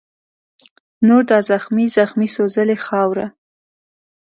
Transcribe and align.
نور 1.07 1.23
دا 1.29 1.39
زخمې 1.49 1.85
زخمي 1.97 2.27
سوځلې 2.35 2.77
خاوره 2.85 3.25